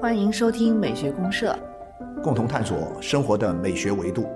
[0.00, 1.58] 欢迎收听美学公社，
[2.22, 4.28] 共同探索生活的美学维度。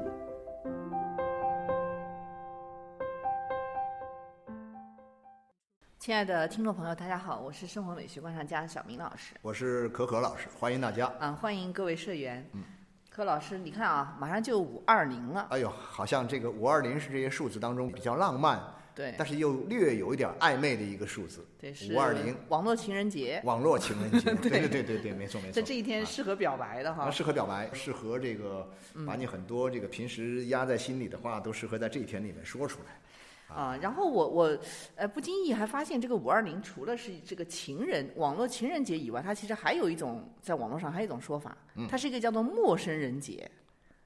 [5.99, 9.35] 亲爱的听众朋友，大家好，我是生活美学观察家小明老师。
[9.42, 11.06] 我是可可老师，欢迎大家。
[11.21, 12.45] 啊，欢迎各位社员。
[12.53, 12.63] 嗯，
[13.08, 15.47] 柯老师，你看啊，马上就五二零了。
[15.51, 18.59] 哎呦，好像这个五二零是这些数字当中比较浪漫，
[19.00, 21.42] 对，但是又略有一点暧昧的一个数字。
[21.91, 23.41] 五二零，网络情人节。
[23.45, 25.52] 网络情人节， 对对对对对，没错没错。
[25.54, 27.10] 在这一天适合表白的哈。
[27.10, 28.70] 适合表白，适合这个
[29.06, 33.56] 把你很多这个平时压在心里的话，都适合在这一天里面说出来。
[33.56, 34.58] 啊，然后我我
[34.96, 41.56] 呃不经意还发现，这个五二零除了是这个情人网络情人节以外，它其实还有一种在网络上还有一种说法，
[41.88, 43.50] 它是一个叫做陌生人节，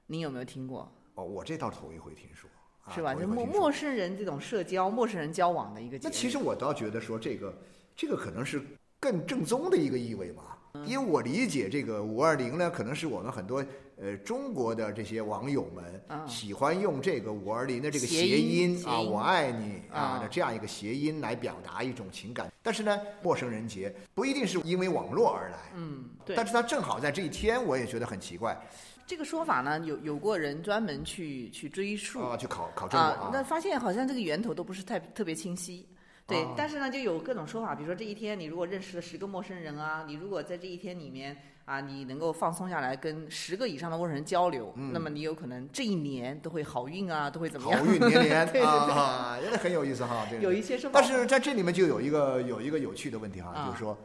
[0.07, 0.89] 您有没有听过？
[1.13, 2.49] 哦，我这倒头一回听说，
[2.93, 3.15] 是吧？
[3.15, 5.97] 就陌陌生人这种社交、陌生人交往的一个。
[6.03, 7.53] 那其实我倒觉得说这个
[7.95, 8.61] 这个可能是
[8.99, 13.65] 更正宗的一个意味吧，因为我理解这个五二零呢，可能是我们很多
[13.97, 22.51] 呃中国的这些网友们嗯喜欢用这个五二零的这个谐谐音音啊，我爱你啊啊的这样一个谐音来表达一种情感。
[22.61, 26.45] 但是呢，陌生人节不一定是因为网络而来，嗯，对但。
[26.45, 28.59] 是它正好在这一天，我也觉得很奇怪
[29.07, 32.19] 这个说法呢，有有过人专门去去追溯。
[32.21, 35.87] 啊，去考考证过啊，那发现好像这个源头都不是太特别清晰。
[36.27, 47.79] 对，啊但是呢，就有各种说法，比如说这一天你如果认识了十个陌生人啊，你如果在这一天里面啊，你能够放松下来跟十个以上的陌生人交流，那么你有可能这一年都会好运啊，都会怎么样？
[47.79, 48.93] 嗯好运 连连对对对。
[48.95, 50.25] 啊，真的很有意思哈。
[50.31, 50.41] 这个。
[50.41, 53.67] 有一些说法，但是在这里面就有一个有一个有趣的问题哈，啊。
[53.67, 53.95] 就是说，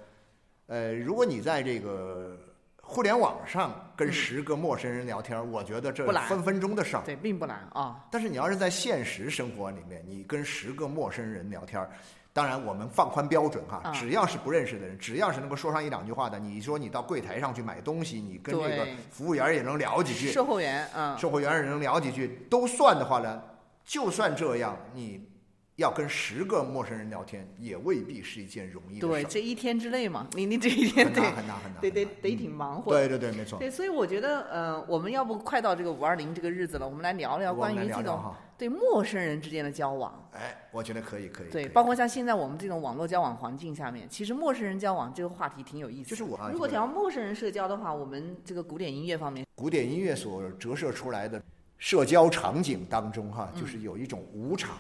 [0.67, 2.39] 呃，如果你在这个
[2.91, 7.03] 互联网上跟嗯十个陌生人聊天，我觉得这分分钟的事儿。
[7.05, 8.05] 对并不难啊。
[8.11, 11.89] 但是你要是在现实生活里面，你跟十个陌生人聊天，
[12.33, 13.93] 当然我们放宽标准哈，啊。
[13.93, 23.41] 只要是不认识的人，只要是能够说上一两句话的，你说你到柜台上去买东西，你跟这个服务员也能聊几句，售后员，嗯，售货员也能聊几句，都算的话呢，
[23.85, 25.30] 就算这样，你
[25.77, 29.25] 要跟十个陌生人聊天，也未必是一件容易的，事对。
[29.25, 33.09] 这一天之内嘛，你你这一天得很难很难很难，得得得挺忙活的。
[33.09, 33.59] 对对对，没错。
[33.59, 40.29] 对，所以我觉得，呃，我们要不快到这个五二零这个日子了，我们来聊聊关于这种对陌生人之间的交往。
[40.33, 41.51] 哎，我觉得可以可以。
[41.51, 46.11] 对，包括像现在我们这种网络交往环境下面，其实陌生人交往这个话题挺有意思的。
[46.11, 51.43] 就是我啊如果这个聊陌生人社交的话，我们这个古典音乐方面，古典音乐所折射出来的
[51.79, 54.77] 社交场景当中哈，就是有一种无场。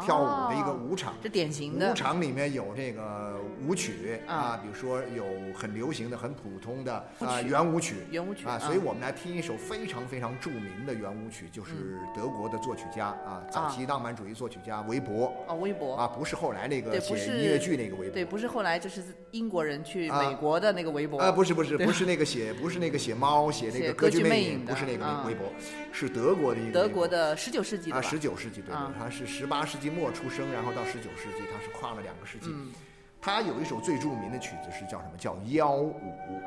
[0.00, 1.90] 跳舞的一个舞场，这典型的。
[1.90, 3.36] 舞场里面有这个
[3.66, 15.26] 舞曲啊啊，比如说有很流行的、很普通的啊圆舞曲，圆舞曲啊，所以我们来听一首非常非常著名的圆舞曲，就是德国的作曲家啊，早期浪漫主义作曲家韦伯。
[15.46, 15.94] 啊，韦伯。
[15.94, 20.22] 啊，不是后来那个写音乐剧那个韦伯，对，不是后来就是英国人去啊。
[20.22, 21.18] 美国的那个韦伯。
[21.18, 25.46] 啊，不是不是不是那个写 不是那个写猫写那个歌剧魅影不是那个啊韦伯，
[25.92, 28.08] 是德国的一个德国的十九世纪的啊，吧？
[28.08, 32.46] 十九世纪对啊对，他是十八世纪末出生，然后到十九世纪，他是跨了两个世纪。
[32.50, 32.72] 嗯。
[33.20, 35.16] 他有一首最著名的曲子是叫什么？
[35.16, 35.94] 叫邀舞，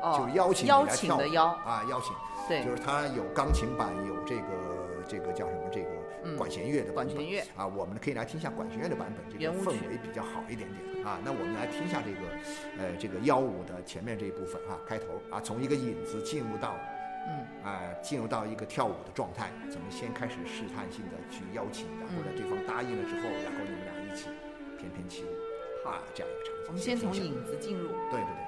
[0.02, 1.18] 哦就是邀请你邀来跳舞。
[1.20, 1.44] 请的邀。
[1.46, 2.14] 啊，邀请，
[2.48, 2.64] 对。
[2.64, 5.70] 就是他有钢琴版，有这个这个叫什么？
[5.72, 5.88] 这个
[6.24, 6.36] 嗯。
[6.36, 7.14] 管弦乐的版本。
[7.14, 7.40] 管弦乐。
[7.56, 11.04] 啊，我们可以来听一下管弦乐的版本，这个氛围比较好一点点。
[11.06, 11.18] 啊。
[11.24, 12.20] 那我们来听一下这个
[12.78, 15.06] 呃这个邀舞的前面这一部分啊，开头。
[15.30, 16.76] 啊，从一个引子进入到
[17.28, 24.28] 嗯啊、进入到一个跳舞的状态，怎么先开始试探性的去邀请，然后呢嗯对方答应了之后，然后你们俩一起
[24.78, 26.64] 翩翩起舞，啊，这样一个场景。
[26.68, 27.88] 我们先从影子进入。
[28.10, 28.45] 对对对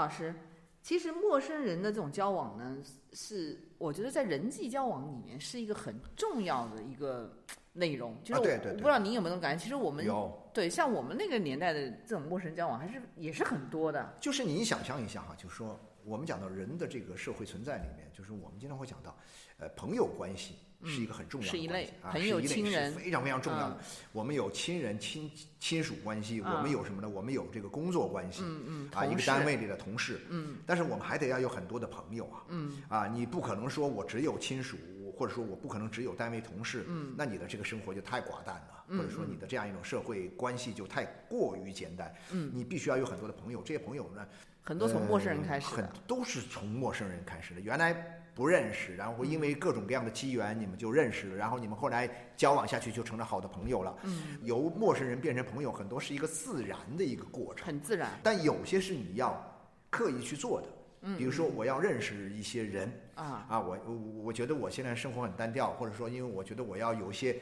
[0.00, 0.34] 老师，
[0.80, 2.78] 其实陌生人的这种交往呢，
[3.12, 7.30] 是我觉得在人际交往里面是一个很重要的一个
[7.74, 8.16] 内容。
[8.24, 9.62] 就是我,、对对对我不知道您有没有这种感觉？
[9.62, 14.14] 其实我们有，对像我们那个年代的这种陌生人交往，还是也是很多的。
[14.20, 19.14] 就是你想象一下哈，就是说我们讲到人的这个社会存在里面，就是我们经常会讲到，
[19.58, 20.54] 呃，朋友关系
[20.84, 23.84] 是一个很重要的是一关系啊，类朋友是一类是亲人非常非常重要的嗯。
[24.12, 27.08] 我们有亲人亲亲属关系，嗯我们有什么呢？
[27.08, 34.76] 我们有这个工作关系，嗯嗯，啊，一个单位里的同事，嗯但是我们还得要有很多的朋友啊，嗯啊，你不可能说我只有亲属，
[35.16, 44.26] 或者说我不可能只有单位同事，嗯那你的这个生活就太寡淡了，嗯或者说你的这样一种社会关系就太过于简单，嗯，你必须要有很多的朋友，这些朋友呢，
[44.62, 45.66] 很多从陌生人开始。
[46.06, 48.16] 都是从陌生人开始的，原来。
[48.40, 52.08] 不认识，然后因为各种各样的机缘，你们就认识了，然后你们后来
[52.38, 53.94] 交往下去就成了好的朋友了。
[54.04, 57.66] 嗯，由陌生人变成朋友，很多是一个自然的一个过程。
[57.66, 58.18] 很自然。
[58.22, 59.38] 但有些是你要
[59.90, 60.68] 刻意去做的，
[61.02, 63.94] 嗯比如说我要认识一些人啊，啊，我我
[64.24, 67.38] 我觉得我现在生活很单调，或者说因为我觉得我要有一些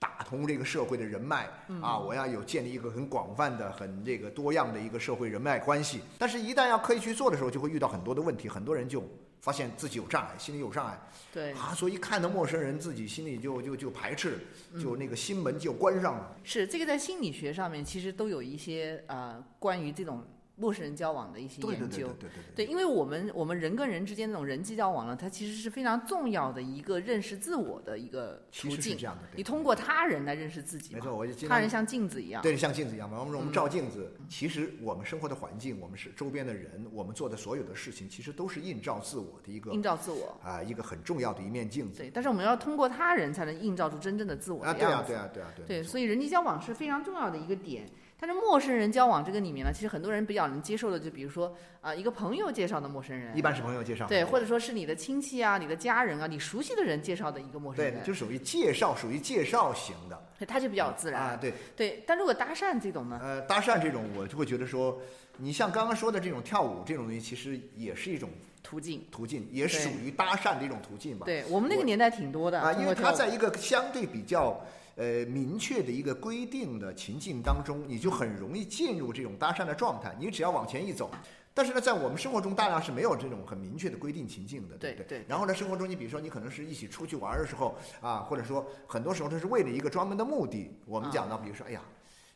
[0.00, 6.00] 打通这个社会的人脉嗯啊，我要有建立一个很广泛的、很这个多样的一个社会人脉关系。
[6.18, 9.00] 但是，一旦要刻意去做的时候，就会遇到很多的问题，很多人就
[9.40, 11.00] 发现自己有障碍，心里有障碍。
[11.32, 14.38] 对，啊，所以一看到陌生人，自己心里就就就排斥，
[14.72, 14.82] 嗯。
[14.82, 16.36] 就那个心门就关上了。
[16.44, 20.24] 是这个在心理学上面其实都有一些呃关于这种
[20.60, 21.96] 陌生人交往的一些对对研究。
[21.96, 28.82] 对对对对对，因为我们我们人跟人之间那种人际交往呢，它其实是非常重要的一个认识自我的一个途径。
[28.82, 32.42] 是这样的，你通过他人来认识自己，没错，我就他人像镜子一样。
[32.42, 33.18] 对，像镜子一样嘛。
[33.20, 40.38] 我们我们嗯照镜子，其实我们生活的环境，我们是周边的人，我们做的所有的事情，其实都是映照自我的一个映照自我。
[40.42, 41.98] 啊一个很重要的一面镜子。
[41.98, 45.48] 对，但是我们要通过他人才能映照出真正的自我样，啊对啊，对啊，对啊。
[45.66, 47.88] 对，没错所以人际交往是非常重要的一个点。
[48.20, 54.06] 但是陌生人交往这个里面呢，其实很多人比较能接受的，就比如说啊、一个朋友介绍的陌生人，一般是朋友介绍。
[54.06, 60.22] 对，或者说是你的亲戚啊、你的家人啊、你熟悉的人介绍的一个陌生对，人，就属于介绍，属于介绍型的。
[60.38, 61.22] 对他就比较自然。
[61.22, 63.18] 啊，对，对，但如果搭讪这种呢？
[63.22, 65.00] 呃，搭讪这种，我就会觉得说，
[65.38, 68.28] 你像刚刚说的这种跳舞这种东西，其实也是一种
[68.62, 71.24] 途径，途径，也属于搭讪的一种途径吧。
[71.24, 74.62] 对我们那个年代挺多的啊，因为通过跳舞它在一个相对比较
[75.00, 80.14] 呃明确的一个规定的情境当中，你就很容易进入这种搭讪的状态。
[80.20, 81.10] 你只要往前一走，
[81.54, 84.92] 但是呢，在我们生活中大量是没有这种很明确的规定情境的，不对？
[84.92, 90.70] 对对然后呢，生活中你比如说你可能是一起出去玩的时候啊，或者说很多时候它是为了一个专门的目的。
[90.84, 91.80] 我们讲到，比如说，哎呀。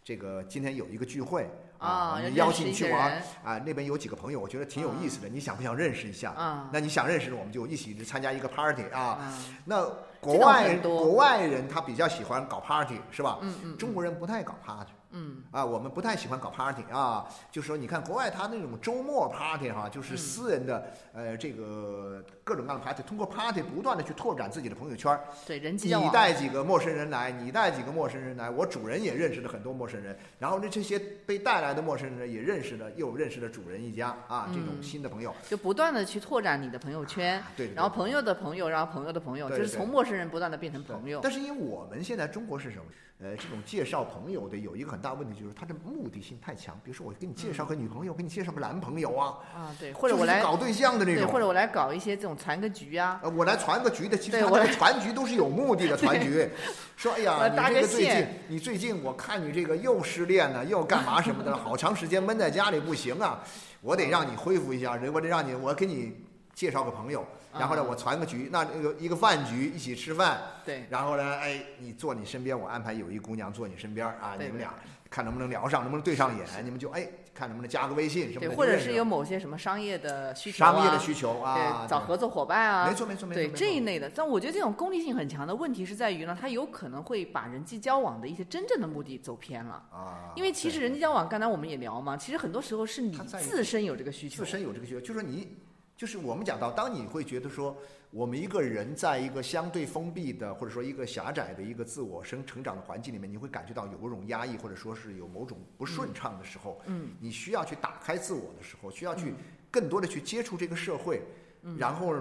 [0.06, 6.30] 这个今天有一个聚会啊要我们邀请你去玩人啊，那边有几个朋友，我觉得挺有意思的，你想不想认识一下？
[6.32, 9.00] 啊那你想认识，我们就一起参加一个 party 啊。
[9.00, 9.90] 啊，那
[10.24, 10.96] 国外很多。
[11.04, 13.38] 国外人他比较喜欢搞 party 是吧？
[13.42, 13.76] 嗯嗯。
[13.78, 17.26] 中国人不太搞 party 嗯啊，我们不太喜欢搞 party 啊。
[17.50, 25.20] 就是说你看国外他那种周末 party 哈、就是私人的、呃这个各种各样的 party，通过 party 不断的去拓展自己的朋友圈儿。
[25.46, 35.32] 对人际你带几个陌生人来，你带几个陌生人来，我主人也认识了很多陌生人，然后呢，这些被带来的陌生人也认识了，又认识了主人一家啊，这种嗯新的朋友。
[35.48, 41.20] 就不断的去拓展你的朋友圈，对，对然后朋友的朋友，然后朋友的朋友，就是从陌生人不断的变成朋友。
[41.22, 42.84] 但是因为我们现在中国是什么？
[43.20, 46.74] 呃，这种介绍朋友的有一个很大问题，就是他的目的性太强。
[46.82, 51.30] 比如说，我给你介绍个女朋友，给你介绍个男朋友啊，啊，对，或者我来搞对象的那对，种。
[51.30, 56.48] 或者我来搞一些这种传个局啊，呃，我来传个局的，其实我来那个传局都是有目的的传局。
[56.96, 63.44] 说，哎呀，你这个最近，你最近我看你这个又失恋了，又干嘛什么的， 好长时间闷在家里不行啊，
[63.82, 66.14] 我得让你恢复一下，我得让你，我给你
[66.54, 74.72] 介绍个朋友，然后呢，啊我传个局，那那个一个饭局一起吃饭，对然后呢，哎，你坐你身边，我安排有一姑娘坐你身边啊，你们俩
[75.14, 89.74] 看能不能聊上，能不能对上眼，你们就哎，看能不能加个微信什么对，的，或者是有某些什么商业的需求啊，商业的需求啊，对，找合作伙伴啊，没错没错没错，对这一类的，但我觉得这种功利性很强的问题是在于呢，它有可能会把人际交往的一些真正的目的走偏了。
[89.92, 94.42] 啊，因为其实人际交往，刚才我们也聊嘛，其实很多时候是你自身有这个需求。
[94.44, 95.56] 自，身有这个需求，就是说你，
[95.96, 97.76] 就是我们讲到，当你会觉得说，
[98.14, 109.34] 我们一个人在一个相对封闭的，或者说一个狭窄的一个自我生成长的环境里面，你会感觉到有某种压抑，或者说是有某种不顺畅的时候，嗯，你需要去打开自我的时候，需要去
[109.68, 111.22] 更多的去接触这个社会，
[111.62, 111.76] 嗯。
[111.76, 112.14] 然后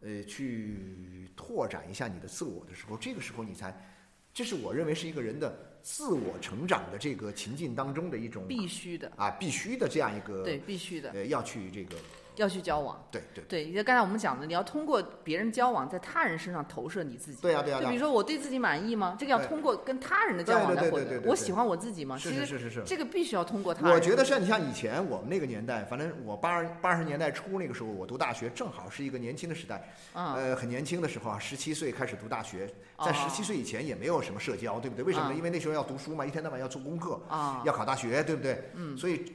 [0.00, 3.78] 呃去拓展一下你的自我的时候，这个时候你才，
[4.32, 11.94] 这是我认为是一个人的自我成长的这个情境当中的一种必须的，啊必须的这样一个对，必须的，呃要去这个
[12.42, 13.02] 要去交往。
[13.10, 17.40] 对对对，就刚才我们讲的，你要通过别人交往，在他人身上投射你自己。
[17.40, 19.16] 对呀对呀对呀就比如说我对自己满意吗？
[19.18, 21.08] 这个要通过跟他人的交往来获对对对对对。
[21.08, 22.16] 对对得我喜欢我自己吗？
[22.16, 22.82] 是是是是是。
[22.84, 23.94] 这个必须要通过他人。
[23.94, 32.66] 我觉得像你像以前我们那个年代，反正我八十八十年代初那个时候，我读大学正好是一个年轻的时代，嗯，呃，很年轻的时候啊，十七岁开始读大学，
[32.98, 35.04] 在哦十七岁以前也没有什么社交，对不对？
[35.04, 35.32] 为什么呢？
[35.32, 38.70] 啊因为那时候要读书嘛，一天到晚要做功课，啊，要考大学，对不对？
[38.74, 39.32] 嗯，所以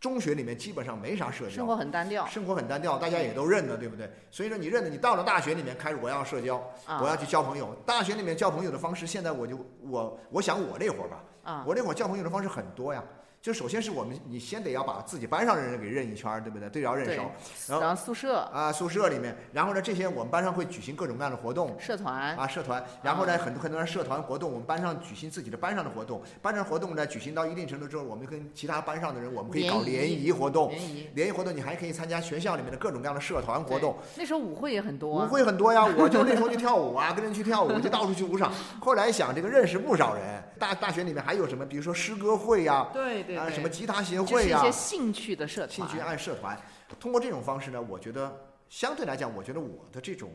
[0.00, 2.24] 中学里面基本上没啥社交，生活很单调。
[2.26, 4.10] 生活很单调，大家也都认得，对不对？
[4.30, 7.74] 所以说你认得，你到了大学里面开始我要社交，啊我要去交朋友。
[7.84, 13.02] 大学里面交朋友的方式，现在我就我我想我那会儿吧，啊，我那会儿交朋友的方式很多呀。
[13.40, 16.68] 就首先是我们，你先得要把自己班上的人给认一圈，对不对？
[16.68, 17.22] 对，要认对熟。
[17.68, 35.26] 然后然后宿舍、啊，宿舍里面，然后呢，这些我们班上会举行各种各样的活动，社团，啊，社团，然后呢，很多很多人社团活动，我们班上举行自己的班上的活动，班上活动呢举行到一定程度之后，我们跟其他班上的人，我们可以搞联谊活动，联谊联谊活动你还可以参加学校里面的各种各样的社团活动，那时候舞会也很多舞啊。
[35.28, 38.52] 会很多呀，我就那时候去跳舞啊，跟人去跳舞，就到处去舞场。
[38.80, 43.54] 后来想这个认识不少人，大大学里面还有什么，比如说诗歌会呀，啊，对对对。
[43.54, 45.70] 什么吉他协就是会呀一些，兴趣的社团。
[45.70, 46.58] 兴趣爱社团，
[46.98, 48.34] 通过这种方式呢，我觉得
[48.68, 50.32] 相对来讲，我觉得我的这种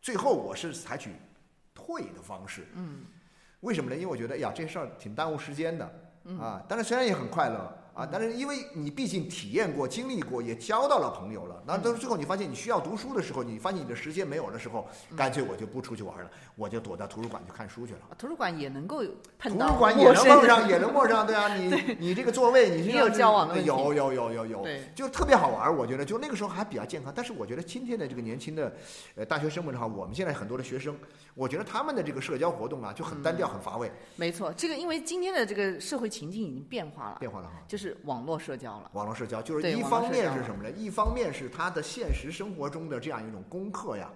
[0.00, 1.10] 最后我是采取
[1.74, 2.66] 退的方式。
[2.74, 3.04] 嗯，
[3.60, 3.96] 为什么呢？
[3.96, 6.64] 因为我觉得，哎呀，这事儿挺耽误时间的嗯啊。
[6.68, 11.62] 但是，虽然也很快乐啊，但是因为你毕竟体验过、经历过，也交到了朋友了。
[11.66, 18.00] 那到最后你发现你需要读书的时候，你发现你的时间没有的时候，嗯干脆我就不出去玩了，我就躲到图书馆去看书去了。
[18.10, 19.02] 啊图书馆也能够
[19.38, 25.74] 碰图到书馆也能碰上，也能碰上，对啊， 你你这个座位，你是也有交往的有有有有有，对就特别好玩。
[25.74, 28.70] 我觉得就那个时候还比较健康，但是我觉得今天的这个年轻的
[29.14, 30.94] 呃大学生们的话，我们现在很多的学生，
[31.34, 37.54] 我觉得他们的这个社交活动啊就很单调、很乏味，没错，这个因为今天的这个社会情境已经变化了，变化了哈。
[37.66, 38.90] 就是网络社交了。
[38.94, 40.70] 网络社交就是一方面是什么呢？
[40.70, 44.08] 一方面是他的现实生活中的这样一种功课呀，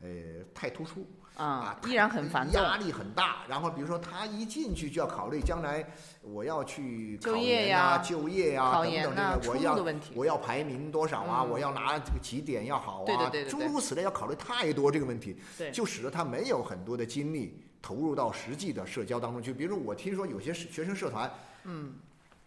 [0.00, 0.08] 呃，
[0.54, 2.60] 太突出啊，依然很繁重。
[2.62, 3.38] 压力很大。
[3.48, 5.84] 然后比如说他一进去就要考虑将来
[6.22, 11.42] 我要去考就业研啊、呀就业呀考等等这个，我要我要排名多少啊？
[11.42, 15.36] 嗯我要拿这个起点要好啊，诸如此类，要考虑太多这个问题，
[15.72, 19.52] 就使得他没有很多的精力投入到实际的社交当中去。
[19.52, 21.30] 比如说我听说有些学生社团，
[21.64, 21.94] 嗯，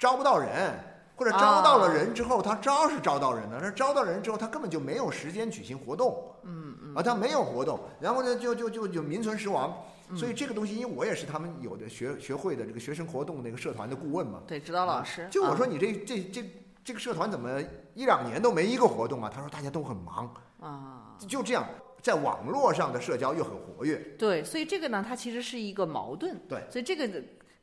[0.04, 0.78] 招不到人。
[1.16, 9.72] 或者招到了人之后，他招是招到人了，但招到人之后，他根本就没有时间举行活动，嗯嗯，啊，他没有活动，然后呢，就就就就名存实亡。
[10.10, 15.28] 嗯所以这个东西，因为我也是他们有的学学会的这个学生活动那个社团的顾问嘛，对，指导老师。
[15.30, 16.44] 就我啊说你这这这
[16.84, 17.62] 这个社团怎么
[17.94, 19.32] 一两年都没一个活动啊？
[19.34, 21.64] 他说大家都很忙，啊，就这样，
[22.02, 26.38] 在网络上的社交又很活跃，对，所以这个呢，它其实是一个矛盾。
[26.50, 27.08] 对，所以这个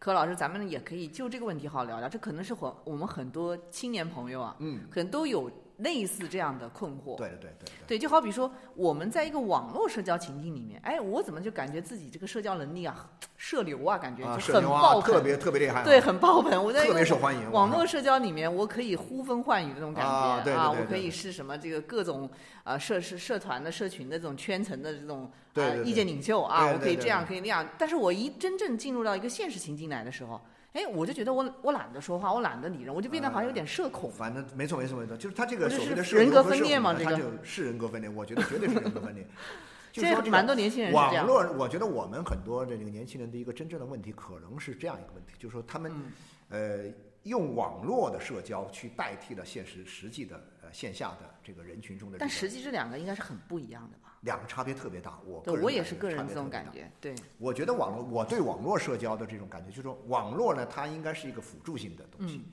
[0.00, 2.08] 柯老师，咱们也可以就这个问题好好聊聊。
[2.08, 7.16] 这可能是我我们很多青年朋友啊，嗯，可能都有类似这样的困惑。
[7.16, 16.62] 对对对对对，就好比说我们在一个网络社交情境里面，哎，我怎么就感觉自己这个社交能力啊， 社牛啊，感觉啊，就很爆棚，特别特别厉害啊，对，很爆棚。
[16.64, 22.28] 我在一特别受欢迎，网络社交里面，我可以呼风唤雨的那种感觉啊我可以是什么这个各种
[22.64, 27.66] 呃社社社团的社群的这种圈层的这种呃对对对意见领袖啊，我可以这样可以那样。
[27.78, 30.40] 但是我一真正进入到一个现实情境来的时候，
[30.72, 34.10] 哎，我就觉得我我懒得说话，我懒得理人，我就变得好像有点社恐。
[34.10, 39.26] 反正没错没错没错，就是他这个所谓的是人格分裂嘛这个他就是人格分裂，我觉得绝对是人格分裂。
[39.92, 40.92] 就是蛮多年轻人。
[40.92, 46.12] 网络，我觉得我们很多的这个年轻人的一个真正的问题，可能是这样一个问题，就是说他们、嗯
[46.50, 46.92] 呃
[47.24, 54.09] 用网络的社交去代替了现实实际的呃线下的这个人群中的这个，但实际这两个应该是很不一样的吧？
[54.20, 55.18] 两个差别特别大。
[55.24, 56.58] 我对个我也是个人差别特别大。
[56.58, 62.36] 这种感觉，对，我觉得网络，我对网络社交的这种感觉，就是说网络呢，它应该是一个辅助性的东西。
[62.36, 62.44] 嗯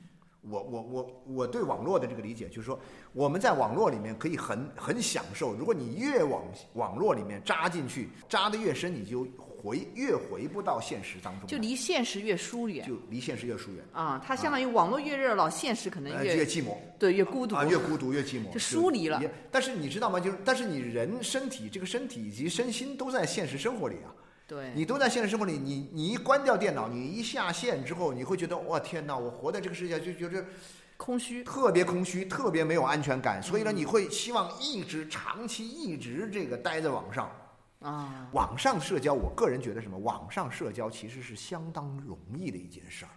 [0.50, 2.80] 我我我我对网络的这个理解，就是说
[3.12, 5.54] 我们在网络里面可以很很享受。
[5.54, 6.42] 如果你越往
[6.76, 9.26] 网络里面扎进去，扎得越深，你就
[9.68, 14.24] 回越回不到现实当中，就离现实越疏远就离现实越疏远，啊。
[14.26, 19.22] 它相当于网络越热闹，现实可能呃，越越寂寞对越孤独啊，越孤独越寂寞，就疏离了。
[19.52, 20.22] 但是你知道吗？
[20.22, 24.16] 就是但是你人身体这个身体以及身心都在现实生活里啊。
[24.48, 30.46] 对，你都在现实生活里，你你一关掉电脑，你一下线之后，你会觉得哇天哪，我活在这个世界就觉得
[30.96, 31.44] 空虚。
[31.44, 37.30] 特别空虚，特别没有安全感，所以呢，你会希望一直长期一直这个待在网上。
[37.80, 39.98] 啊，网上社交，我个人觉得什么？
[40.00, 43.12] 网上社交其实是相当容易的一件事儿，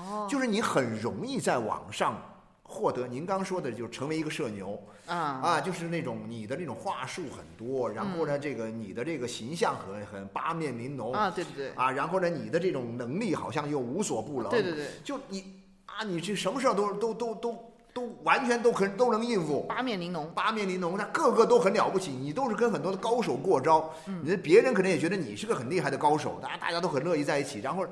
[0.00, 2.20] 哦，就是你很容易在网上
[2.62, 4.80] 获得您刚说的，就成为一个社牛。
[5.06, 5.16] 啊。
[5.16, 11.12] 啊，就是那种你的那种话术很多，然后呢，这个你的这个形象很很八面玲珑。
[11.14, 24.22] 啊，对对对，啊，然后呢，你的这种能力好像又无所不能，对对对，就你啊，你这什么事儿都都都都都完全都很都能应付，八面玲珑，八面玲珑，那个个都很了不起，你都是跟很多的高手过招，嗯。
[24.24, 27.84] 你别人可能也觉得你是个很厉害的高手，大家大家都很乐意在一起，然后，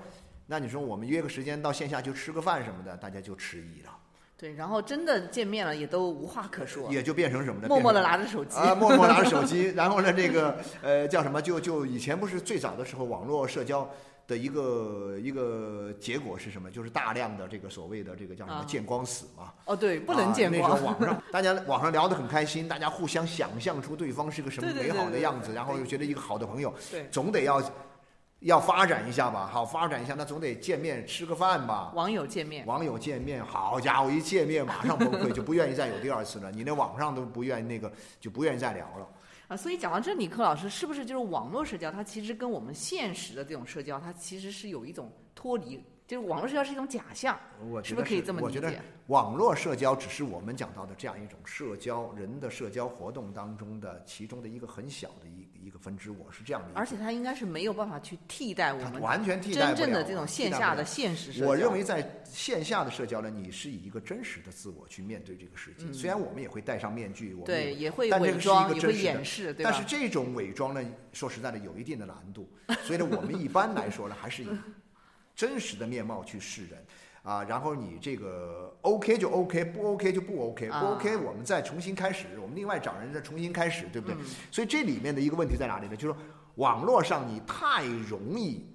[0.46, 3.90] 那你说我们约个时间到线下去吃个饭什么的，大家就迟疑了，
[4.38, 7.68] 对，然后真的见面了也都无话可说，也就变成什么呢？
[7.70, 8.56] 默默的拿着手机。
[8.58, 11.42] 啊，默默拿着手机，然后呢，这个呃叫什么？
[11.42, 13.88] 就就以前不是最早的时候，网络社交
[14.30, 16.70] 的一个一个结果是什么？
[16.70, 19.52] 就是大量的这个所谓的这个叫什么啊见光死嘛。
[19.64, 20.70] 哦，对，不能见光。
[20.70, 20.76] 那。
[20.76, 27.60] 时候网上 大家网上聊得很开心，大家互相想象出对方是个什么美好的样子，然后又觉得一个好的朋友，对，总得要
[28.38, 31.90] 要发展一下吧，好发展一下，那总得见面吃个饭吧。
[31.94, 36.50] 网友见面，网友见面，好家伙，一见面马上崩溃，就不愿意再有第二次了。
[36.52, 39.06] 你那网上都不愿意那个，就不愿意再聊了。
[39.50, 41.90] 啊，所以讲到这里，柯老师是不是就是网络社交？
[41.90, 47.38] 它其实跟我们现实的这种社交，它其实是有一种脱离，就是网络社交是一种假象，
[47.70, 48.82] 我是不是可以这么理解我觉得？
[49.06, 56.72] 网络社交只是我们讲到的这样一种社交人的社交活动当中的其中的一个很小的一一个分支，我是这样理解。
[56.74, 61.46] 而且它应该是没有办法去替代我们完全替代真正的这种线下的现实社交。
[61.46, 65.92] 我认为在线下的社交呢，你是以一个真实的自我去面对这个世界。
[65.92, 69.62] 虽然我们也会戴上面具，我们也也会但这个是一伪装，也会个真实的掩饰，对？
[69.62, 72.50] 但是这种伪装呢，说实在的，有一定的难度。
[72.82, 74.48] 所以呢，我们一般来说呢，还是以
[75.40, 76.84] 真实的面貌去示人。
[77.22, 84.16] 啊，然后你这个 OK 就 OK，不 OK 就不 OK，不啊 OK 我们再重新开始，我们另外找人再重新开始，对不对？
[84.16, 85.94] 嗯所以这里面的一个问题在哪里呢？
[85.94, 86.16] 就是说
[86.54, 88.66] 网络上你太容易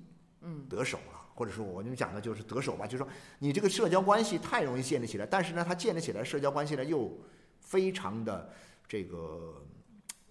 [0.41, 3.07] 嗯得手了，或者说我们讲的就是得手吧，就是说
[3.39, 7.12] 你这个社交关系太容易建立起来，但是呢，它建立起来社交关系呢又
[7.60, 8.48] 非常的
[8.88, 9.55] 这个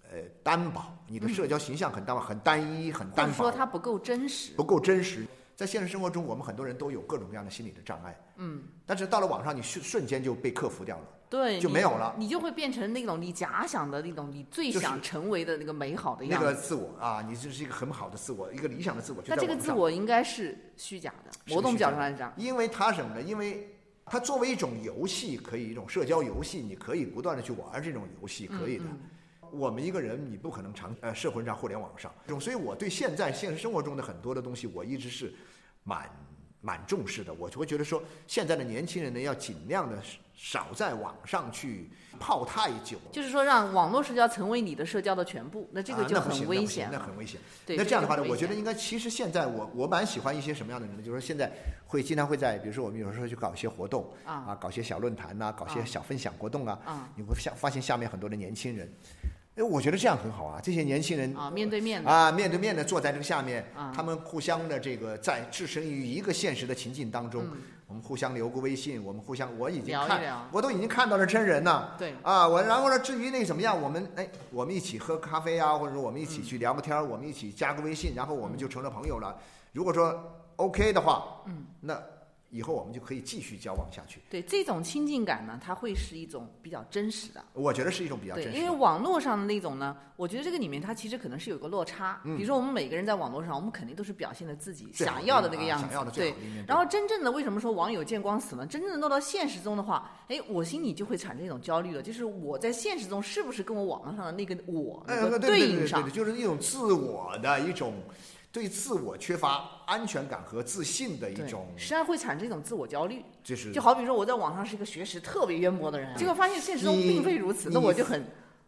[0.08, 4.52] 呃单薄，你的社交形象很单薄，很单一，很单薄说，它不够真实。
[4.54, 5.26] 不够真实。
[5.56, 11.04] 在现实生活中，我们很多人都有各种各样的心理的障碍，嗯，但是到了网上，你瞬瞬间就被克服掉了。
[11.30, 16.46] 对，就没有了你就会变成那种你假想的那种你最想成为的那个美好的那样子。
[16.46, 19.22] 那个自我啊，你就是一个很好的自我，一个理想的自我。
[19.26, 23.22] 那这个自我应该是虚假的，是某种虚假的角度上来讲，因为它什么呢？
[23.22, 23.68] 因为
[24.04, 28.84] 它作为一种游戏，可以一种社交游戏，你可以不断的去玩这种游戏，可以的。
[28.84, 28.98] 嗯
[29.58, 35.32] 我们一个人，你不可能长呃社会上、互联网上，所以我对现在现实生活中的很多的东西，我一直是
[35.82, 36.10] 蛮
[36.60, 37.32] 蛮重视的。
[37.34, 39.98] 我就会觉得说，现在的年轻人呢，要尽量的
[40.34, 42.98] 少在网上去泡太久。
[43.12, 46.88] 就是说让网络社交成为你的社交的全部，那这个就很危险。
[46.90, 47.40] 那很危险。
[47.66, 51.02] 那这样的话呢，我觉得应该，其实现在我我蛮喜欢一些什么样的人呢？
[51.02, 51.52] 就是说现在
[51.86, 58.90] 会经常会在，比如说我们有时候去搞一些活动啊啊，搞些小论坛呐、搞些小分享活动啊，啊你会下发现下面很多的年轻人，
[59.56, 71.94] 哎，我觉得这样很好啊，这些年轻人啊，面对面的啊，面对面的坐在这个下面，啊他们互相的这个在置身于一个现实的情境当中，嗯我们互相留个微信，我们互相我已经看，聊聊我都已经看到了真人了。
[71.98, 79.36] 对啊，我然后呢，至于那怎么样，我们哎，我们一起喝咖啡啊，或者说我们一起去聊个天儿，我们一起加个微信，然后我们就成了朋友了。
[79.72, 80.18] 如果说
[80.56, 82.02] OK 的话，嗯，那
[82.54, 84.20] 以后我们就可以继续交往下去。
[84.30, 87.44] 对这种亲近感呢，它会是一种比较真实的。
[87.52, 88.56] 我觉得是一种比较，真实的。
[88.56, 92.20] 因为网络上的那种呢，我觉得这个里面它其实可能是有个落差。
[92.22, 96.64] 嗯比如说我们每个人在网络上，我们肯定都是表现的自己想要的那个样子，啊想要的最对好的一面。
[96.68, 98.64] 然后真正的为什么说网友见光死呢？
[98.64, 106.14] 真正的落到现实中的话，哎，我心里就会产生一种焦虑了，就是我在现实中是不是跟我网络上的那个我哎，能够对对对应上对对，？
[106.14, 107.94] 就是一种自我的一种
[108.54, 113.20] 对自我缺乏安全感和自信的一种，实际上会产生一种自我焦虑。
[113.42, 118.24] 就是就好比说我在网上是一个学识特别渊博的人，结果发现现实中并非如此，那我就很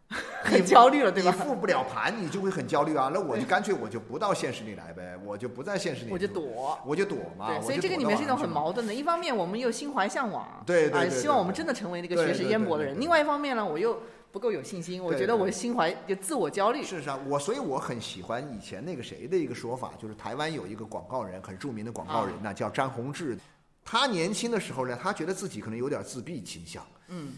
[0.43, 1.31] 很焦虑了，对吧？
[1.33, 3.09] 你复不了盘，你就会很焦虑啊。
[3.13, 6.77] 那我就干脆我就不到现实里来呗，我就不在现实里，我就，躲。
[6.85, 7.47] 我就躲嘛。
[7.47, 8.93] 对，所以这个里面是一种很矛盾的。
[8.93, 14.01] 一方面，我们又心怀向往，啊，对对对对希望我们真的成为那个学识渊博的人；另外一方面呢，我又
[14.37, 16.83] 不够有信心，我觉得我心怀就自我焦虑。
[16.83, 23.35] 事实上，我所以我很喜欢以前那个谁的一个说法，就是台湾有一个广告人，很著名的广告人啊呢，叫张宏志。
[23.83, 26.85] 他年轻的时候呢，他觉得自己可能有点自闭倾向。
[27.07, 27.33] 嗯，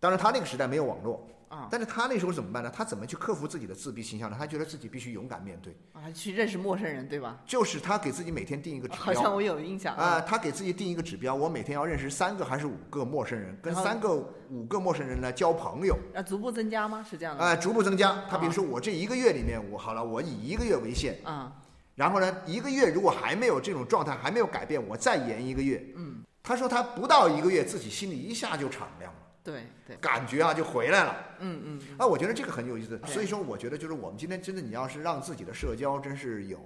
[0.00, 2.70] 当然他那个时代没有网络啊但是他那时候怎么办呢？
[2.74, 4.36] 他怎么去克服自己的自闭倾向呢？
[4.38, 7.38] 他觉得自己必须勇敢面对，啊，去认识陌生人，对吧？
[7.46, 9.04] 就是他给自己每天定一个指标。
[9.04, 14.14] 好像我有印象啊，，他给自己定一个指标，我每天要认识三个还是五个陌生人，跟三个、
[14.50, 17.04] 五个陌生人来交朋友，要逐步增加吗？
[17.08, 17.42] 是这样的。
[17.42, 18.24] 啊，逐步增加。
[18.28, 21.52] 他比如啊说，我这一个月里面，我好了，我以一个月为限，啊，
[21.94, 25.84] 然后呢，一个月如果还没有这种状态，还没有改变，我再延一个月。
[25.96, 31.16] 嗯，他说他不到一个月，自己心里一下就敞亮了，对对，感觉啊就回来了。
[31.40, 33.00] 嗯嗯，啊，我觉得这个很有意思。
[33.06, 36.60] 所以说，我觉得就是我们今天真的，你要是让自己的社交真是有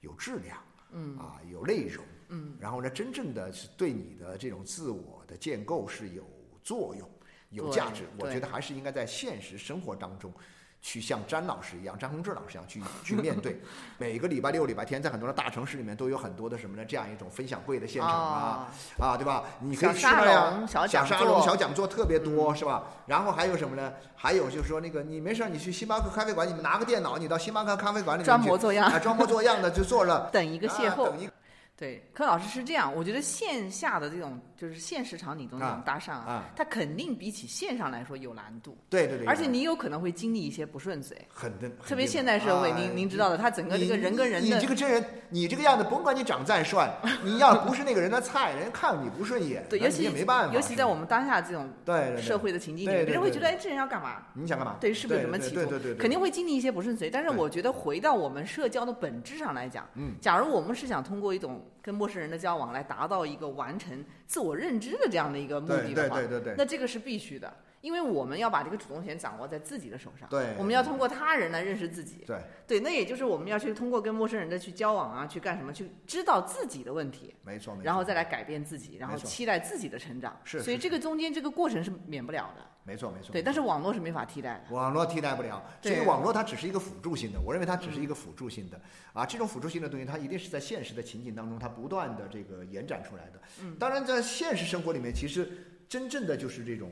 [0.00, 0.56] 有质量，
[0.92, 6.26] 嗯啊，有内容，嗯，然后呢，真正的是对你的这种自我的建构是有
[6.62, 7.06] 作用、
[7.50, 8.04] 有价值。
[8.18, 10.32] 我觉得还是应该在现实生活当中。
[10.80, 13.60] 去像詹老师一样，詹宏志老师一样去去面对，
[13.98, 16.84] 每个礼拜六、礼拜天，在很多的大城市里面都有很多的什么呢？
[16.86, 19.44] 这样一种分享会的现场啊，啊，对吧？
[19.60, 22.84] 你可以去那呀龙，小小沙龙、讲座嗯小讲座特别多，是吧？
[23.06, 23.92] 然后还有什么呢？
[24.14, 31.02] 还有就是说，那个你没事儿，你去星巴克咖啡馆，你们拿个电脑，你到星巴克咖啡馆里面去装模作样啊，装模作样的就坐着 等一个邂逅。
[31.04, 31.32] 啊等一个
[31.78, 50.54] 对，柯老师是这样，我觉得线下的这种就是现实场景中这种啊搭讪啊它肯定比起线上来说有难度，对对对，而且你有可能会经历一些不顺遂，很的，特别现代社会，您您知道的，他整个这个人跟人你的这个真人，你这个样子，甭管你长再帅，你要不是那个人的菜，人家看你不顺眼，对，尤其也没办法。
[50.54, 54.26] 尤其在我们当下这种对社会的情境里别人会觉得哎，这人要干嘛？
[54.34, 54.78] 你想干嘛？
[54.80, 55.60] 对，是不是有什么企图？
[55.60, 57.08] 对对对对，肯定会经历一些不顺遂。
[57.08, 70.28] 但是我觉得回到我们社交的本质上来讲，嗯，假如我们是想通过一种跟陌生人的交往来达到一个完成自我认知的这样的一个目的的话，对对对对那这个是必须的，因为我们要把这个主动权掌握在自己的手上。
[70.28, 72.24] 对我们要通过他人来认识自己。
[72.26, 77.84] 对，对，那也就是我们要去通过跟陌生人的去交往啊，去干什么，去知道自己的问题，没错没错。
[77.84, 80.38] 然后再来改变自己，然后期待自己的成长。
[80.44, 82.62] 是所以这个中间这个过程是免不了的。
[82.84, 83.30] 没错没错。
[83.32, 84.74] 对，但是网络是没法替代的。
[84.74, 88.80] 网络替代不了，所以网络它只是一个辅助性的，我认为它只是一个辅助性的
[89.12, 93.40] 啊，这种辅助性的东西，它一定是在现实的情景当中，它不断的这个延展出来的。
[93.62, 95.46] 嗯，当然在现实生活里面，其实
[95.86, 96.90] 真正的就是这种，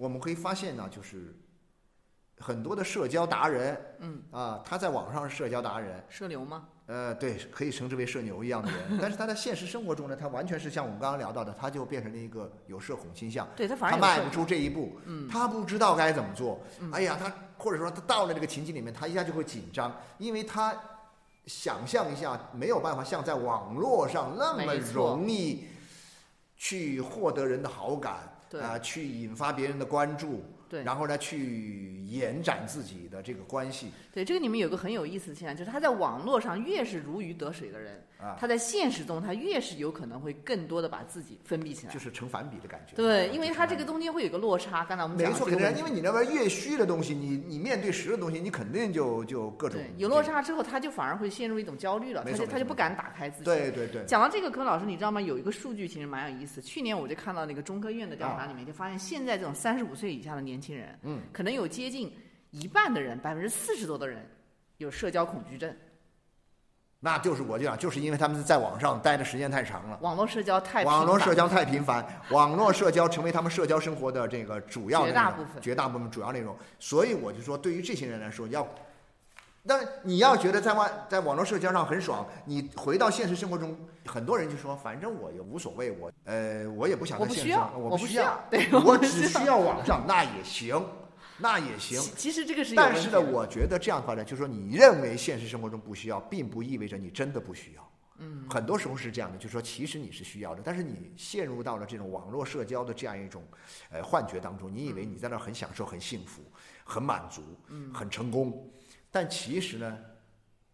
[0.00, 1.36] 我们可以发现呢，就是
[2.38, 6.68] 很多的社交达人，嗯啊，他在网上是社交达人，社牛吗？
[6.86, 13.46] 呃，对，可以称之为社牛一样的人，但是他在现实生活中呢，他完全是像我们刚刚聊到的，他就变成了一个有社恐倾向。
[13.54, 16.58] 对他反而他迈不出这一步，嗯他不知道该怎么做。
[16.92, 20.74] 哎呀，他或者说他到了这个情景里面，他一下就会紧张，因为他
[21.44, 25.66] 想象一下没有办法像在网络上那么容易
[26.56, 28.60] 去获得人的好感，对。
[28.60, 30.82] 啊、去引发别人的关注，对。
[30.82, 33.92] 然后呢去延展自己的这个关系。
[34.12, 41.98] 对，这个里面有个很有意思的现象，就是他在网络上越是如鱼得水的人，啊，他在现实中他越是有可能会更多的把自己封闭起来就。
[41.98, 42.94] 是成反比的感觉。
[42.94, 44.84] 对，啊因为他这个中间会有个落差。
[44.84, 53.44] 刚才我们讲没错，肯定因为你那边越虚的东西，你你面对实的东西，你肯定就就各种对有落差之后，他就反而会陷入一种焦虑了，他就他就不敢打开自己。
[53.44, 55.20] 对对对，讲到这个，柯老师，你知道吗？
[55.20, 56.60] 有一个数据其实蛮有意思。
[56.60, 62.12] 去年我就看到那个中科院的调查里面，就发现现在这种三十五岁以下的年轻人，啊嗯，可能有接近
[62.50, 64.28] 一半的人，百分之四十多的人
[64.78, 65.74] 有社交恐惧症，
[67.02, 69.98] 那就是我就讲，就是因为他们在网上待的时间太长了。
[70.02, 76.54] 网络社交太网络社交太频繁，网络社交成为他们社交生活的这个主要绝大部分绝大部分主要内容。
[76.78, 78.68] 所以我就说，对于这些人来说，要，
[79.66, 90.84] 但你要觉得在外在网络社交上很爽，你回到现实生活中，很多人就说，反正我也无所谓，我呃我也不想在现需要，实上，不需我不要，对，我只需要网上，那也行，
[91.40, 92.00] 那也行。
[92.00, 97.92] 其其实这个是但是呢，我觉得这样发展，就是说你认为现实生活中不需要，并不意味着你真的不需要。
[98.22, 103.42] 嗯，很多时候是这样的，就是说其实你是需要的，但是你陷入到了这种网络社交的这样一种
[103.90, 106.42] 呃幻觉当中，你以为你在那儿很享受、很幸福、
[106.84, 108.70] 很满足、嗯很成功，
[109.10, 109.98] 但其实呢，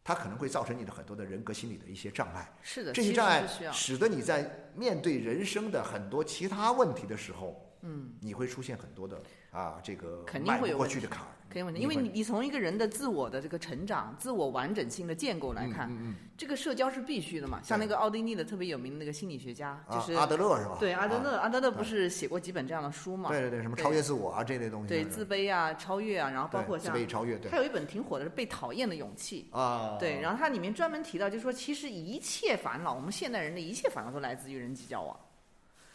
[0.03, 2.53] 它可能会造成你的很多的人格心理的一些障碍。
[2.63, 11.29] 是的，这些障碍使得你在面对人生的很多其他问题的时候，嗯，你会出现很多的啊这个肯定会有过去的坎儿。
[11.49, 17.61] 可以问题，因为你你从一个人的自我的这个成长、自我完整性的建构来看，嗯嗯这个社交是必须的嘛。
[17.63, 20.77] 像那个奥地利的特别有名的那个心理学家，嗯就是啊阿德勒是吧？
[20.81, 23.31] 对阿德啊勒，阿德勒不是写过几本这样的书嘛？
[23.31, 24.89] 对对对，什么超越自我啊这类东西。
[24.89, 29.49] 对，自卑啊、超越啊，然后包括像卑与超越，对他有一本挺火的是《被讨厌的勇气》。
[29.57, 35.17] 啊，对，然后它里面专门提到，就是说，其实一切烦恼，我们现代人的一切烦恼都来自于人际交往，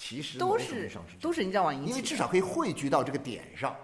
[0.04, 0.90] 其实都是
[1.22, 2.02] 都是人际交往引因为。
[2.02, 3.76] 至少可以汇聚到这个点上，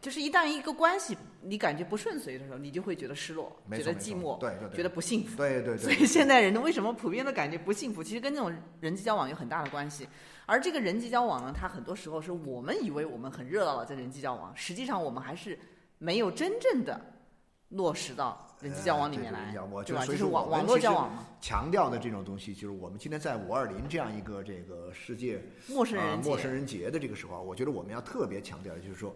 [0.00, 5.36] 就是一旦一个关系你感觉不顺遂的时候，你就会觉得失落，觉得寂寞，对对对觉得不幸福。
[5.36, 10.08] 对对对所，以现代人为什么普遍的感觉不幸福，其实跟这种人际交往有很大的关系。
[10.46, 15.58] 而这个人际交往呢，它很多时候是我们以为我们很热闹了在人际交往，实际上我们还是
[15.98, 16.98] 没有真正的
[17.68, 19.54] 落实到人际交往里面来？
[19.84, 29.14] 就是网网络交往嘛，强调的这种东西，就是我们今天在五二零这样一个这个世界陌生人陌生人节的这个时候啊，我觉得我们要特别强调的就是说，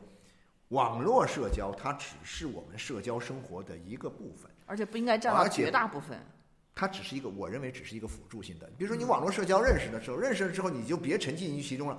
[0.69, 4.51] 网络社交它只是我们社交生活的一个部分。
[4.67, 6.19] 而且不应该占绝大部分。
[6.73, 8.71] 它只是一个，我认为只是一个辅助性的。
[8.79, 11.99] 比如说你网络社交认识的时候，认识了之后你就别沉浸于其中了，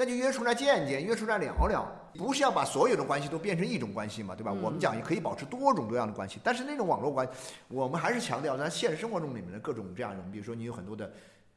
[0.00, 4.50] 那就约出来见见，约出来聊聊，不是要把所有的关系都变成一种关系嘛，对吧？
[4.50, 7.28] 我们讲也可以保持多种多样的关系，但是那种网络关，
[7.68, 11.12] 我们还是强调咱现实生活中里面的各种这样的，比如说你有很多的。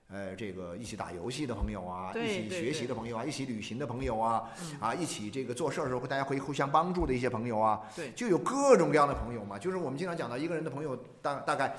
[0.09, 4.43] 呃，这个一起打游戏的朋友啊，一起学习的朋友啊，一起旅行的朋友啊，
[4.79, 9.57] 啊，一起这个做事儿的时候大家会互相帮助的一些朋友啊，对，就有各种各样的朋友嘛。
[9.57, 11.75] 就是我们经常讲到一个人的朋友，大大概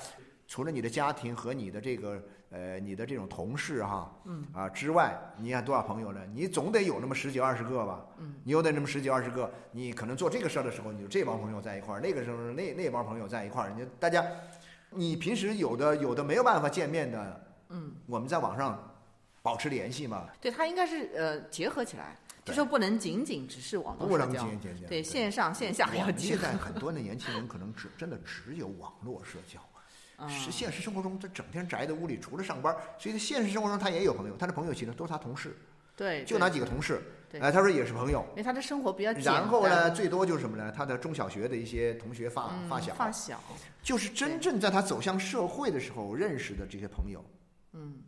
[0.49, 2.21] 除了你的家庭和你的这个
[2.55, 6.21] 呃你的这种同事哈，嗯啊之外，你看多少朋友呢？
[6.33, 8.07] 你总得有那么十几二十个吧？
[8.19, 14.25] 嗯，你有得那么十几二十个，你可能做这个事儿的时候，你就这帮朋友在一块儿；那个时候那那帮朋友在一块儿，你大家，
[14.91, 18.91] 你平时有的有的没有办法见面的，嗯，我们在网上。
[19.45, 20.27] 保持联系嘛？
[20.41, 24.49] 对，他应该是呃结合起来，就说不能仅仅只是网络社交，
[24.89, 26.41] 对线上线下要结合。
[26.41, 29.61] 现在很多的年轻人可能只真的只有网络社交，
[30.29, 35.57] 是现实生活中他整天宅在屋里，除了上班，所以现实生活中他也有朋友，他的朋友其实都是他同事，
[35.97, 37.03] 对，就那几个同事，
[37.41, 40.73] 哎，他说也是朋友，因为他的生活比较然后呢，最多就是什么呢？
[40.73, 43.43] 他的中小学的一些同学发发小，发小，
[43.83, 47.25] 就是真正在他走向社会的时候认识的这些朋友，
[47.73, 48.03] 嗯。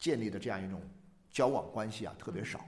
[0.00, 0.80] 建立的这样一种
[1.28, 2.64] 交往关系啊，特别少。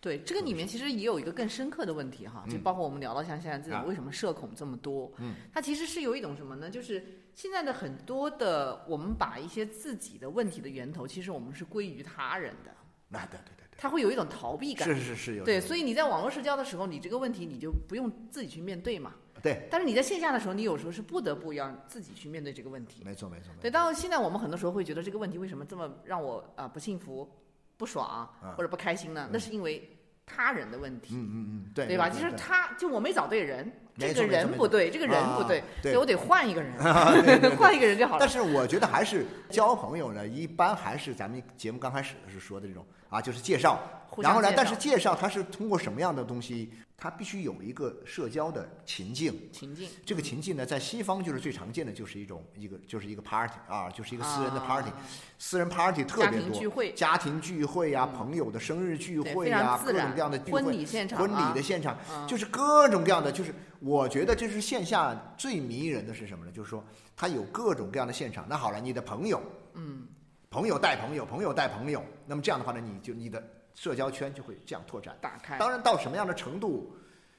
[0.00, 6.68] 对，这个里面其实也有一个更深刻的问题哈，就包括我们聊到像现在这种为什么社恐这么多，嗯，它其实是有一种什么呢？
[6.68, 7.02] 就是
[7.34, 12.74] 现在的很多的我们把一些自己的问题的源头，其实我们是归于他人的。
[13.08, 13.78] 那，对对对对。
[13.78, 14.86] 他会有一种逃避感。
[14.88, 15.44] 是是是有。
[15.44, 19.14] 对，所以你在网络社交的时候，你这个问题你就不用自己去面对嘛。
[19.42, 23.02] 对，但是你在线下的时候，你有时候是不得不要自己去面对这个问题。
[23.04, 23.50] 没错，没错。
[23.60, 27.28] 对，到现在我们很多时候会觉得这个问题为什么这么让我啊不幸福、
[27.76, 29.28] 不爽或者不开心呢？
[29.32, 31.16] 那是因为他人的问题。
[31.16, 32.08] 嗯嗯嗯，对，对吧？
[32.08, 36.72] 就是他就我没找对人，这个人不对，这个人不对，所以我得换一个人
[37.56, 38.20] 换一个人就好了。
[38.20, 43.78] 但是我觉得还是交朋友呢，一般还是咱们节目刚开始的时候说的这种啊，就是介绍，
[44.18, 46.72] 然后呢，但是介绍它是通过什么样的东西？
[46.96, 49.88] 它必须有一个社交的情境，情境。
[50.06, 54.88] 这个情境呢，在西方就是最常见的，就是一种一个就是一个 party 啊，就是一个私人的 party，
[55.36, 56.38] 私人 party 特别多。
[56.38, 63.32] 家庭聚会，家庭聚会呀，朋友的生日聚会呀，各种各样的聚会，婚礼现场，婚礼的现场，就是各种各样的。
[63.32, 63.52] 就是
[63.84, 66.52] 我觉得这是线下最迷人的是什么呢？
[66.52, 66.82] 就是说
[67.16, 68.46] 它有各种各样的现场。
[68.48, 69.42] 那好了，你的朋友，
[69.74, 70.06] 嗯，
[70.48, 73.42] 朋友带朋友，朋友带朋友，那么这样的话呢，你就你的。
[73.74, 75.56] 社交圈就会这样拓展，打开。
[75.56, 76.94] 当然到什么样的程度，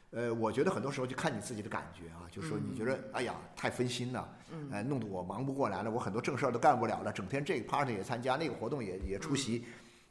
[0.10, 4.28] 呃，我觉得很多时候就看你自己的感觉啊，就是说你觉得哎呀太分心了，
[4.72, 9.64] 哎，弄得我忙不过来了，我很多正事儿都干不了了，整天这个 party 也参加，那个活动也也出席，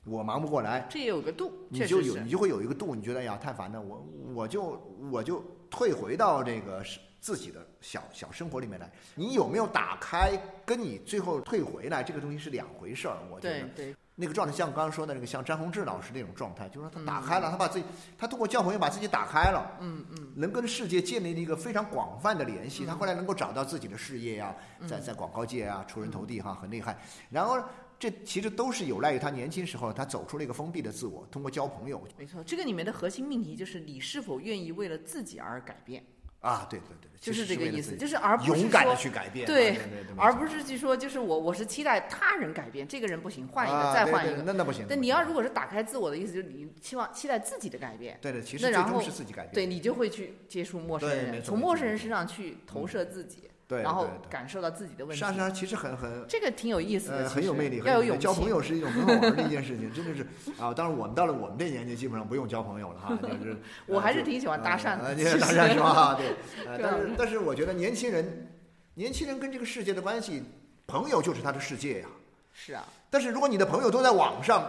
[0.04, 0.86] 我忙不过来。
[0.88, 6.84] 这也有个度，你就有你就会有一个度，你觉得哎呀太烦了，我我就我就退回到这个
[7.18, 8.88] 自己的小小生活里面来。
[9.16, 13.96] 你有没有打开，跟你最后退回来这个东西是两回事儿，我觉得。
[14.14, 17.84] 那个状态像刚刚说的那个，像张宏志老师那种状态，就是说他打开了，他把自己，
[18.18, 22.84] 他通过教朋友把自己打开了，嗯嗯，能跟世界建立了一个非常广泛的联系。
[22.84, 24.54] 他后来能够找到自己的事业呀，
[24.86, 26.94] 在在广告界啊出人头地哈，很厉害。
[27.30, 27.58] 然后
[28.02, 32.02] 这其实都是有赖于他年轻时候，他走出了一个封闭的自我，通过交朋友。
[32.18, 36.02] 没错，这个里面的核心命题就是你是否愿意为了自己而改变。
[36.40, 39.78] 啊，对对对，就是这个意思，就是而不是勇敢的去改变，对，
[40.16, 44.84] 而不是去说，就是我我是期待他人改变，这个人不行，换一个，再换一个，那那不行。
[44.88, 53.48] 但你要如果是打开自我的意思，就是你期望期待自己的改变，对对，其实最终是自己改变，对你就会去接触陌生人，从陌生人身上去投射自己。
[53.80, 55.20] 然后感受到自己的问题。
[55.20, 57.78] 莎莎其实很很这个挺有意思的，很有魅力。
[57.84, 58.22] 要有勇气。
[58.22, 60.26] 交朋友是一种很好玩的一件事情，真的是
[60.60, 60.74] 啊！
[60.74, 63.16] 当然我们到了我们这年纪，基本上不用交朋友了哈。
[63.22, 63.56] 就是
[63.86, 65.14] 我还是挺喜欢搭讪的。
[65.16, 66.14] 你搭讪是吧？
[66.18, 66.34] 对。
[66.82, 68.48] 但是但是我觉得年轻人，
[68.94, 70.42] 年轻人跟这个世界的关系，
[70.86, 72.08] 朋友就是他的世界呀。
[72.52, 72.84] 是啊。
[73.08, 74.62] 但是如果你的朋友都在网上。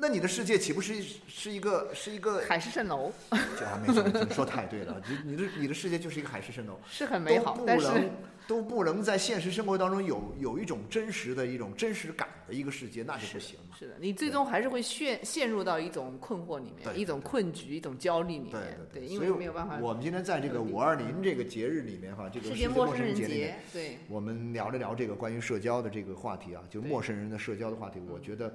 [0.00, 0.94] 那你的世界岂不是
[1.28, 3.12] 是一个是一个海市蜃楼？
[3.58, 5.00] 这还没说，你说太对了。
[5.06, 8.08] 你你的你的世界就是一个海市蜃楼， 是很美好，但是
[8.46, 13.76] 都不能在现实生活当中有有一种真实的一种真实感的一个世界，那就不行嘛。
[13.78, 18.52] 是的，你最终还是会陷陷入到一种困惑里面，一种困局，一种焦虑里面。
[18.52, 18.60] 对
[18.92, 19.76] 对对，因为没有办法。
[19.80, 28.54] 我们今天在这个五二零这个节日里面哈，这个世界陌生人节，对，我们聊了聊这个关于社交的这个话题啊，就陌生人的社交的话题，我觉得。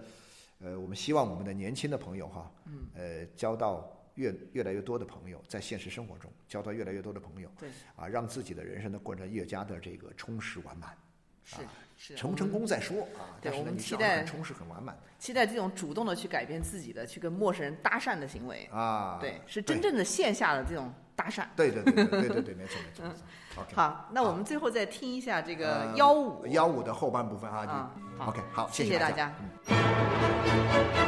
[0.66, 10.98] 呃，我们希望我们的年轻的朋友哈，嗯，呃，交到越越来越多的朋友，在现实生活中交到越来越多的朋友，对，啊，让自己的人生呢过得越加的这个充实完满。
[11.44, 11.58] 是
[11.96, 13.38] 是，成不成功再说啊。
[13.40, 19.20] 对我们期待很充实、很完满期待这种主动的去改变自己的，去跟陌生人搭讪的行为，啊。
[19.22, 20.92] 对，是真正的线下的这种
[21.56, 23.16] 对对对对对对对，没错没错
[23.74, 26.46] 好，那我们最后再听一下这个呃幺五。
[26.48, 27.60] 幺五的后半部分啊。
[27.60, 28.30] 啊你，好。
[28.30, 29.34] OK，好，谢谢大大家。
[29.68, 31.06] 嗯